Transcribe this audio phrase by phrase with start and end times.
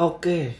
[0.00, 0.56] Oke,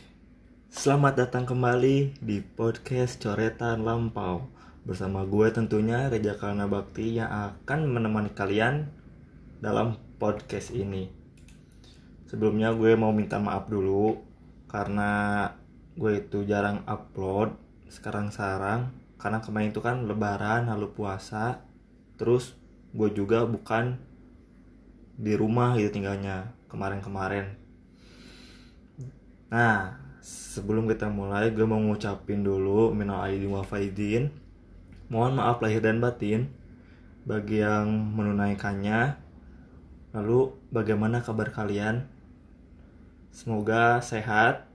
[0.69, 4.45] selamat datang kembali di podcast Coretan Lampau.
[4.85, 8.93] Bersama gue tentunya Reja Kalna Bakti yang akan menemani kalian
[9.65, 11.09] dalam podcast ini.
[12.29, 14.21] Sebelumnya gue mau minta maaf dulu
[14.69, 15.49] Karena
[15.97, 17.57] gue itu jarang upload
[17.89, 18.93] sekarang-sarang.
[19.17, 21.65] Karena kemarin itu kan lebaran lalu puasa.
[22.21, 22.61] Terus
[22.93, 23.97] gue juga bukan
[25.17, 27.60] di rumah gitu tinggalnya kemarin-kemarin
[29.51, 34.31] Nah, sebelum kita mulai, gue mau ngucapin dulu minal aidin wa faidin.
[35.11, 36.55] Mohon maaf lahir dan batin
[37.27, 39.19] bagi yang menunaikannya.
[40.15, 42.07] Lalu, bagaimana kabar kalian?
[43.35, 44.71] Semoga sehat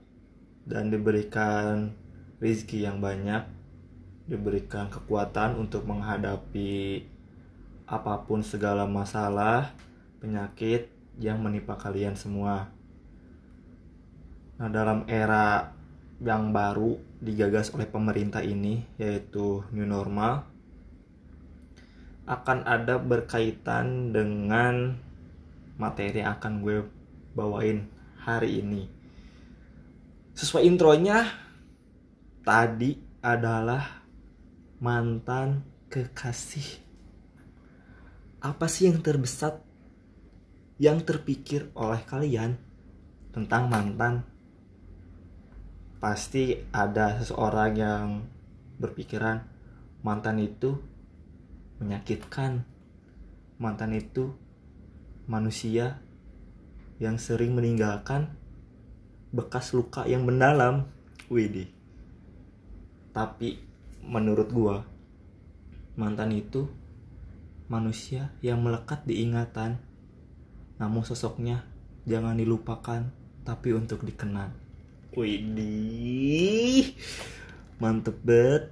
[0.68, 1.96] dan diberikan
[2.36, 3.48] rezeki yang banyak,
[4.28, 7.04] diberikan kekuatan untuk menghadapi
[7.88, 9.72] apa pun segala masalah,
[10.20, 12.75] penyakit yang menimpa kalian semua.
[14.56, 15.68] Nah, dalam era
[16.16, 20.48] yang baru digagas oleh pemerintah ini yaitu new normal
[22.24, 24.96] akan ada berkaitan dengan
[25.76, 26.88] materi yang akan gue
[27.36, 27.84] bawain
[28.24, 28.88] hari ini.
[30.32, 31.28] Sesuai intronya
[32.42, 34.02] tadi adalah
[34.80, 36.80] mantan kekasih.
[38.40, 39.60] Apa sih yang terbesar
[40.80, 42.56] yang terpikir oleh kalian
[43.32, 44.35] tentang mantan
[45.96, 48.06] pasti ada seseorang yang
[48.76, 49.40] berpikiran
[50.04, 50.76] mantan itu
[51.80, 52.64] menyakitkan.
[53.56, 54.36] Mantan itu
[55.24, 56.04] manusia
[57.00, 58.36] yang sering meninggalkan
[59.32, 60.84] bekas luka yang mendalam.
[61.32, 61.72] Widih.
[63.10, 63.58] Tapi
[64.04, 64.86] menurut gua
[65.96, 66.68] mantan itu
[67.66, 69.80] manusia yang melekat di ingatan.
[70.76, 71.64] Namun sosoknya
[72.04, 73.08] jangan dilupakan
[73.42, 74.65] tapi untuk dikenang
[75.16, 76.92] Widih.
[77.80, 78.68] Mantep banget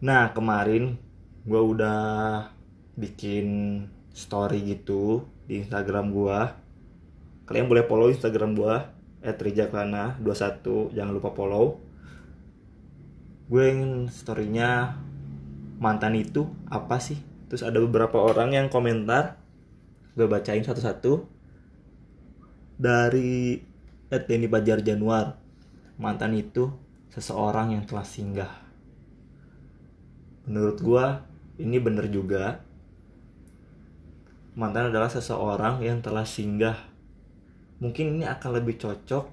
[0.00, 0.96] Nah kemarin
[1.44, 2.48] gue udah
[2.96, 3.84] bikin
[4.16, 6.40] story gitu di Instagram gue
[7.44, 8.74] Kalian boleh follow Instagram gue
[9.20, 11.76] @rijaklana21 jangan lupa follow.
[13.52, 14.96] Gue ingin storynya
[15.76, 17.20] mantan itu apa sih?
[17.52, 19.36] Terus ada beberapa orang yang komentar
[20.16, 21.26] gue bacain satu-satu.
[22.80, 23.69] Dari
[24.10, 25.38] Ed Denny Bajar Januar.
[25.94, 26.66] Mantan itu
[27.14, 28.50] seseorang yang telah singgah.
[30.50, 31.22] Menurut gua
[31.62, 32.58] ini bener juga.
[34.58, 36.74] Mantan adalah seseorang yang telah singgah.
[37.78, 39.30] Mungkin ini akan lebih cocok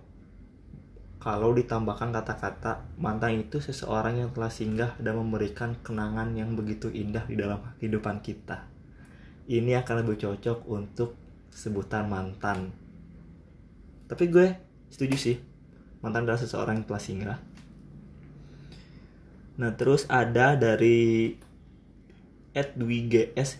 [1.17, 7.25] kalau ditambahkan kata-kata mantan itu seseorang yang telah singgah dan memberikan kenangan yang begitu indah
[7.25, 8.69] di dalam kehidupan kita.
[9.49, 11.17] Ini akan lebih cocok untuk
[11.49, 12.69] sebutan mantan.
[14.05, 15.37] Tapi gue setuju sih.
[16.01, 17.39] Mantan adalah seseorang yang telah singgah.
[19.57, 21.33] Nah terus ada dari
[22.53, 23.51] @wgsyrf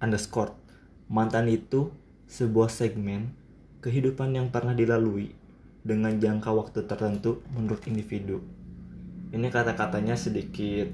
[0.00, 0.56] underscore.
[1.12, 1.92] Mantan itu
[2.28, 3.36] sebuah segmen
[3.84, 5.36] kehidupan yang pernah dilalui
[5.84, 8.40] dengan jangka waktu tertentu menurut individu.
[9.32, 10.88] Ini kata-katanya sedikit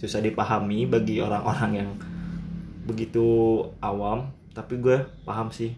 [0.00, 1.90] susah dipahami bagi orang-orang yang
[2.88, 5.76] begitu awam tapi gue paham sih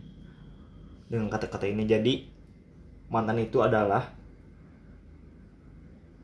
[1.12, 1.84] dengan kata-kata ini.
[1.84, 2.24] Jadi
[3.12, 4.08] mantan itu adalah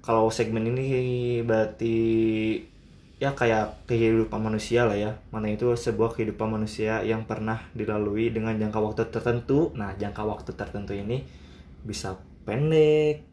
[0.00, 1.96] kalau segmen ini berarti
[3.20, 5.20] ya kayak kehidupan manusia lah ya.
[5.28, 9.76] Mana itu sebuah kehidupan manusia yang pernah dilalui dengan jangka waktu tertentu.
[9.76, 11.28] Nah jangka waktu tertentu ini
[11.84, 12.16] bisa
[12.48, 13.28] pendek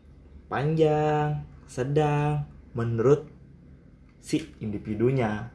[0.52, 2.44] panjang sedang
[2.76, 3.24] menurut
[4.20, 5.48] si individunya.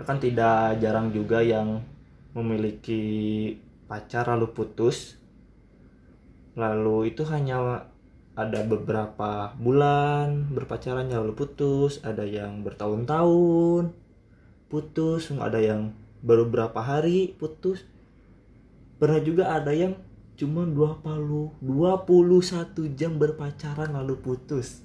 [0.00, 1.84] Kan tidak jarang juga yang
[2.34, 3.54] memiliki
[3.86, 5.18] pacar lalu putus
[6.54, 7.88] lalu itu hanya
[8.34, 13.94] ada beberapa bulan berpacaran lalu putus ada yang bertahun-tahun
[14.70, 15.94] putus ada yang
[16.24, 17.84] baru berapa hari putus.
[18.96, 20.00] Pernah juga ada yang
[20.40, 24.80] cuma 20 21 jam berpacaran lalu putus.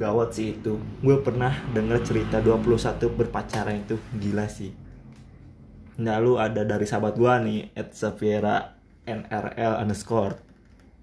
[0.00, 0.80] Gawat sih itu.
[1.04, 4.85] Gue pernah denger cerita 21 berpacaran itu gila sih
[5.96, 8.76] lalu ada dari sahabat gua nih at Safiera
[9.08, 10.40] NRL underscore.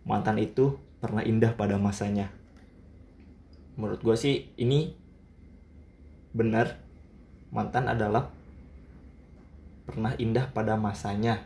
[0.05, 2.29] Mantan itu pernah indah pada masanya.
[3.73, 4.93] Menurut gua sih ini
[6.33, 6.77] benar
[7.53, 8.29] mantan adalah
[9.85, 11.45] pernah indah pada masanya.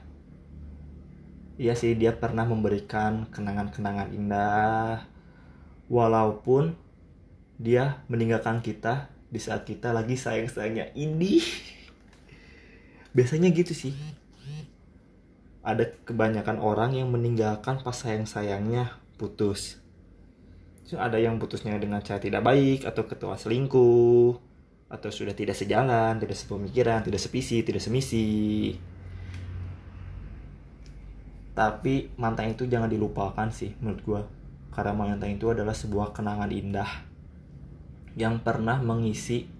[1.57, 5.09] Iya sih dia pernah memberikan kenangan-kenangan indah
[5.89, 6.77] walaupun
[7.57, 10.93] dia meninggalkan kita di saat kita lagi sayang-sayangnya.
[10.93, 11.41] Ini
[13.17, 13.97] biasanya gitu sih
[15.67, 19.75] ada kebanyakan orang yang meninggalkan pas sayang-sayangnya putus.
[20.87, 24.39] Ada yang putusnya dengan cara tidak baik atau ketua selingkuh
[24.87, 28.71] atau sudah tidak sejalan, tidak sepemikiran, tidak sepisi, tidak semisi.
[31.51, 34.21] Tapi mantan itu jangan dilupakan sih menurut gue.
[34.71, 37.03] Karena mantan itu adalah sebuah kenangan indah
[38.15, 39.51] yang pernah mengisi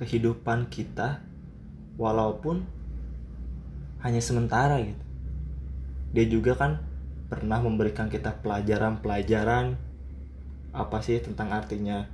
[0.00, 1.20] kehidupan kita
[1.98, 2.62] walaupun
[4.00, 5.04] hanya sementara gitu.
[6.14, 6.80] Dia juga kan
[7.28, 9.76] pernah memberikan kita pelajaran-pelajaran
[10.72, 12.06] apa sih tentang artinya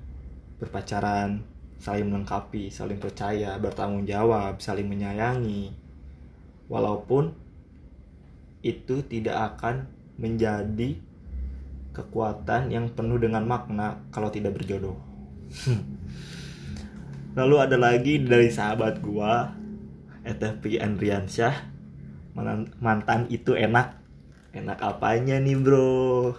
[0.58, 1.44] berpacaran,
[1.78, 5.70] saling melengkapi, saling percaya, bertanggung jawab, saling menyayangi.
[6.66, 7.36] Walaupun
[8.64, 9.84] itu tidak akan
[10.16, 10.96] menjadi
[11.94, 14.96] kekuatan yang penuh dengan makna kalau tidak berjodoh.
[17.38, 19.52] Lalu ada lagi dari sahabat gua,
[20.24, 21.54] ETP Andriansyah,
[22.80, 24.00] mantan itu enak.
[24.56, 26.32] Enak apanya nih bro?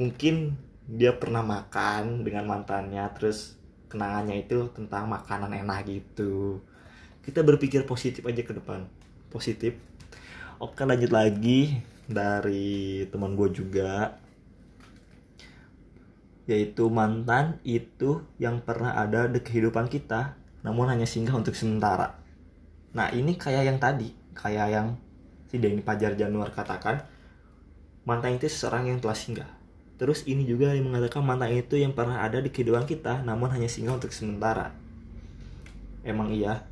[0.00, 0.56] Mungkin
[0.88, 3.60] dia pernah makan dengan mantannya, terus
[3.92, 6.64] kenangannya itu tentang makanan enak gitu.
[7.20, 8.88] Kita berpikir positif aja ke depan.
[9.28, 9.76] Positif.
[10.56, 11.76] Oke lanjut lagi
[12.08, 14.16] dari teman gue juga
[16.44, 22.23] yaitu mantan itu yang pernah ada di kehidupan kita namun hanya singgah untuk sementara
[22.94, 24.88] nah ini kayak yang tadi kayak yang
[25.50, 27.06] si Denny Pajar Januar katakan
[28.02, 29.50] mantan itu seseorang yang telah singgah.
[29.94, 33.70] Terus ini juga yang mengatakan mantan itu yang pernah ada di kehidupan kita namun hanya
[33.70, 34.74] singgah untuk sementara.
[36.04, 36.66] Emang iya?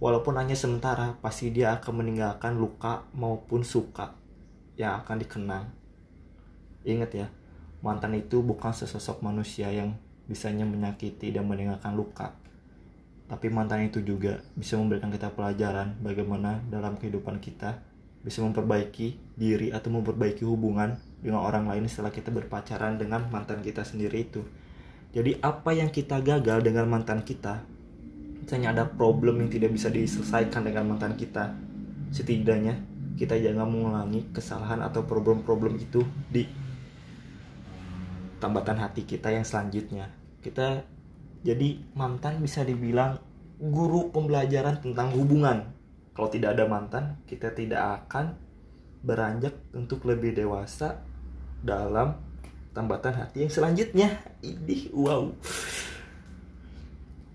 [0.00, 4.16] Walaupun hanya sementara pasti dia akan meninggalkan luka maupun suka
[4.80, 5.66] yang akan dikenang.
[6.88, 7.26] Ingat ya
[7.84, 9.92] mantan itu bukan sesosok manusia yang
[10.24, 12.32] bisanya menyakiti dan meninggalkan luka.
[13.30, 17.78] Tapi mantan itu juga bisa memberikan kita pelajaran bagaimana dalam kehidupan kita
[18.20, 23.86] bisa memperbaiki diri atau memperbaiki hubungan dengan orang lain setelah kita berpacaran dengan mantan kita
[23.86, 24.42] sendiri itu.
[25.14, 27.64] Jadi apa yang kita gagal dengan mantan kita,
[28.44, 31.54] misalnya ada problem yang tidak bisa diselesaikan dengan mantan kita,
[32.12, 32.76] setidaknya
[33.16, 36.44] kita jangan mengulangi kesalahan atau problem-problem itu di
[38.40, 40.08] tambatan hati kita yang selanjutnya
[40.40, 40.88] kita
[41.40, 43.16] jadi mantan bisa dibilang
[43.56, 45.72] guru pembelajaran tentang hubungan.
[46.12, 48.36] Kalau tidak ada mantan kita tidak akan
[49.00, 51.00] beranjak untuk lebih dewasa
[51.64, 52.20] dalam
[52.76, 54.20] tambatan hati yang selanjutnya.
[54.44, 55.32] Ini wow.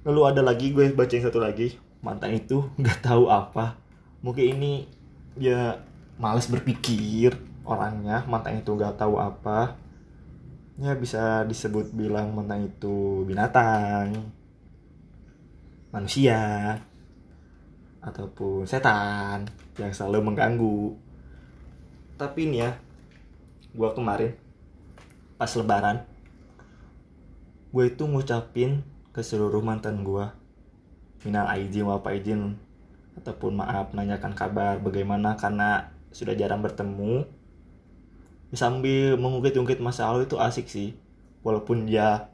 [0.05, 1.77] Lalu ada lagi gue baca yang satu lagi.
[2.05, 3.73] Mantan itu nggak tahu apa.
[4.21, 4.85] Mungkin ini
[5.41, 5.81] ya
[6.21, 7.33] males berpikir
[7.65, 8.21] orangnya.
[8.29, 9.84] Mantan itu nggak tahu apa
[10.75, 14.11] ya bisa disebut bilang tentang itu binatang
[15.95, 16.75] manusia
[18.03, 19.47] ataupun setan
[19.79, 20.93] yang selalu mengganggu.
[22.19, 22.75] Tapi ini ya
[23.75, 24.31] gue kemarin
[25.35, 25.99] pas lebaran
[27.75, 30.23] gue itu ngucapin ke seluruh mantan gue
[31.27, 32.55] minal aidin wal izin
[33.19, 37.27] ataupun maaf nanyakan kabar bagaimana karena sudah jarang bertemu
[38.55, 40.95] sambil mengungkit-ungkit masa lalu itu asik sih.
[41.45, 42.31] Walaupun dia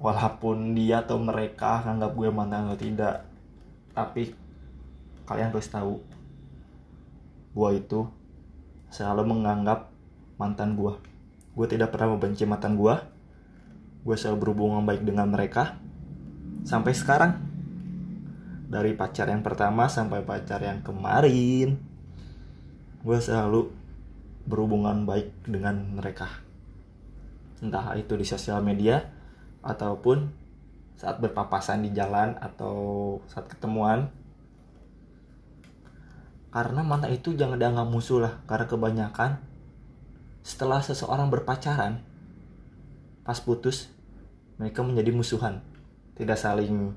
[0.00, 3.24] walaupun dia atau mereka nganggap gue mantan atau tidak
[3.96, 4.36] tapi
[5.24, 6.04] kalian harus tahu
[7.56, 8.04] gue itu
[8.92, 9.88] selalu menganggap
[10.36, 10.92] mantan gue
[11.56, 12.92] gue tidak pernah membenci mantan gue
[14.06, 15.82] gue selalu berhubungan baik dengan mereka.
[16.62, 17.42] Sampai sekarang.
[18.70, 21.78] Dari pacar yang pertama sampai pacar yang kemarin
[23.06, 23.70] gue selalu
[24.46, 26.30] berhubungan baik dengan mereka.
[27.58, 29.02] Entah itu di sosial media
[29.66, 30.30] ataupun
[30.96, 34.08] saat berpapasan di jalan atau saat ketemuan.
[36.54, 39.30] Karena mantan itu jangan dianggap musuh lah karena kebanyakan
[40.40, 42.00] setelah seseorang berpacaran
[43.26, 43.92] pas putus
[44.56, 45.60] mereka menjadi musuhan.
[46.16, 46.96] Tidak saling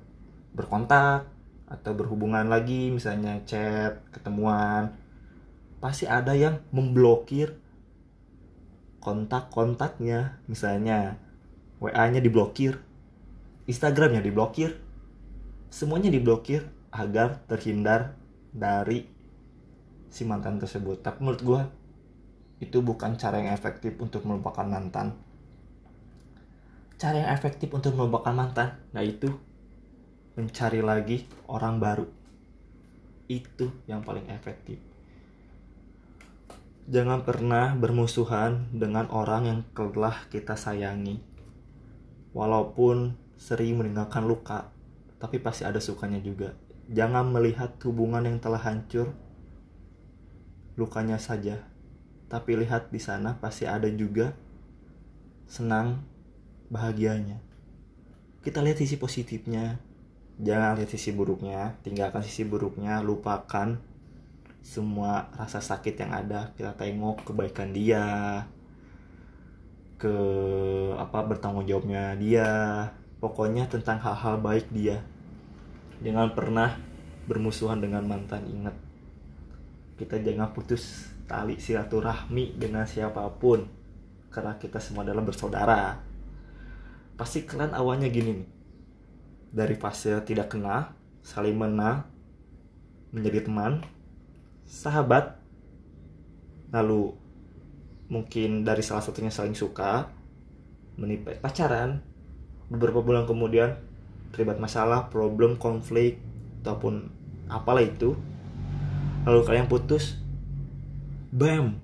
[0.55, 1.27] berkontak
[1.67, 4.89] atau berhubungan lagi misalnya chat ketemuan
[5.79, 7.55] pasti ada yang memblokir
[8.99, 10.43] kontak-kontaknya.
[10.45, 11.15] Misalnya
[11.79, 12.83] WA-nya diblokir
[13.69, 14.81] Instagramnya diblokir
[15.69, 18.17] semuanya diblokir agar terhindar
[18.49, 19.05] dari
[20.09, 21.05] si mantan tersebut.
[21.05, 21.61] Tapi menurut gue
[22.65, 25.13] itu bukan cara yang efektif untuk melupakan mantan.
[26.97, 29.29] Cara yang efektif untuk melupakan mantan nah itu
[30.33, 32.09] mencari lagi orang baru.
[33.29, 34.88] Itu yang paling efektif
[36.89, 41.21] Jangan pernah bermusuhan dengan orang yang telah kita sayangi.
[42.33, 44.73] Walaupun sering meninggalkan luka,
[45.21, 46.57] tapi pasti ada sukanya juga.
[46.89, 49.13] Jangan melihat hubungan yang telah hancur
[50.81, 51.61] lukanya saja.
[52.25, 54.33] Tapi lihat di sana pasti ada juga
[55.45, 56.01] senang
[56.73, 57.37] bahagianya.
[58.41, 59.77] Kita lihat sisi positifnya.
[60.41, 61.77] Jangan lihat sisi buruknya.
[61.85, 62.97] Tinggalkan sisi buruknya.
[63.05, 63.77] Lupakan
[64.59, 68.05] semua rasa sakit yang ada kita tengok kebaikan dia
[69.99, 70.15] ke
[70.95, 72.49] apa bertanggung jawabnya dia
[73.19, 75.03] pokoknya tentang hal-hal baik dia.
[75.99, 76.79] Jangan pernah
[77.27, 78.75] bermusuhan dengan mantan ingat.
[79.99, 83.67] Kita jangan putus tali silaturahmi dengan siapa pun
[84.31, 85.99] karena kita semua adalah bersaudara.
[87.19, 88.49] Pasti kalian awalnya gini nih.
[89.51, 92.07] Dari fase tidak kenal saling mengenal
[93.11, 93.83] menjadi teman
[94.69, 95.41] sahabat.
[96.69, 97.17] Lalu
[98.13, 100.13] mungkin dari salah satunya saling suka
[101.01, 102.05] menipet pacaran.
[102.69, 103.73] Beberapa bulan kemudian
[104.29, 106.21] terlibat masalah problem konflik
[106.61, 107.09] ataupun
[107.49, 108.13] apalah itu.
[109.25, 110.21] Lalu kalian putus.
[111.33, 111.81] Bam!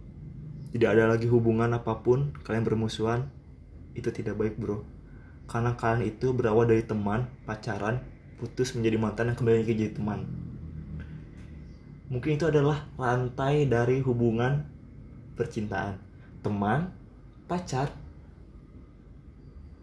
[0.69, 3.25] Tidak ada lagi hubungan apa pun kalian bermusuhan.
[3.97, 4.85] Itu tidak baik bro.
[5.49, 8.01] Karena kalian itu berawal dari teman pacaran
[8.37, 10.44] putus menjadi mantan dan kembali lagi jadi teman
[12.11, 14.65] mungkin itu adalah rantai dari hubungan
[15.33, 15.97] percintaan.
[16.45, 16.93] Teman
[17.49, 17.89] pacar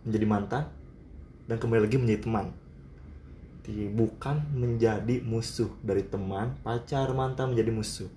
[0.06, 0.64] menjadi mantan
[1.50, 2.46] dan kembali lagi menjadi teman.
[3.94, 8.10] Bukan menjadi musuh dari teman pacar mantan menjadi musuh.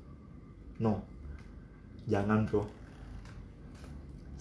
[0.81, 1.05] No.
[2.05, 2.65] Jangan bro.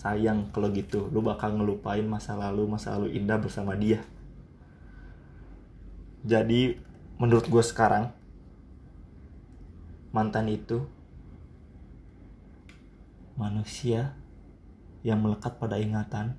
[0.01, 1.09] Sayang kalau gitu.
[1.09, 4.05] Lu bakal ngelupain masa lalu masa lalu indah bersama dia.
[6.25, 6.81] Jadi
[7.21, 8.09] menurut gue sekarang
[10.15, 10.87] mantan itu
[13.35, 14.15] manusia
[15.03, 16.39] yang melekat pada ingatan,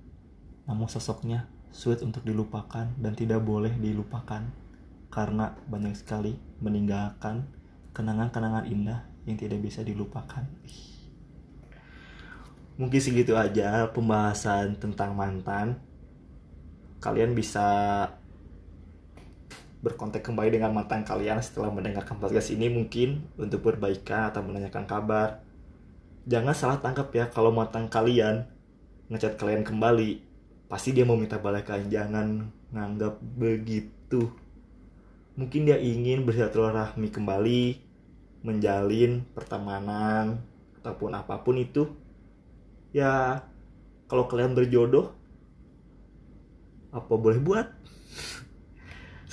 [0.63, 4.48] namun sosoknya sulit untuk dilupakan dan tidak boleh dilupakan
[5.12, 7.51] karena banyak sekali meninggalkan
[7.91, 10.48] kenangan-kenangan indah yang tidak bisa dilupakan.
[12.79, 15.84] Mungkin segitu aja pembahasan tentang mantan.
[17.03, 17.67] Kalian bisa
[19.86, 25.46] berkontak kembali dengan mantan kalian setelah mendengarkan podcast ini mungkin untuk perbaikan atau menanyakan kabar.
[26.25, 28.50] Jangan salah tangkap ya kalau mantan kalian
[29.13, 30.25] ngechat kalian kembali,
[30.65, 31.86] pasti dia mau minta balikan.
[31.86, 34.34] Jangan nganggap begitu.
[35.38, 37.77] Mungkin dia ingin bersilaturahmi kembali,
[38.42, 40.42] menjalin pertemanan
[40.82, 41.94] ataupun apa pun itu.
[42.89, 43.46] Ya,
[44.10, 45.13] kalau kalian berjodoh,
[46.89, 47.70] apa boleh buat?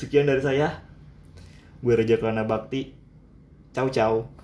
[0.02, 0.82] Sekian dari saya.
[1.78, 2.90] Gue Reja Kelana Bakti.
[3.70, 4.41] Ciao ciao.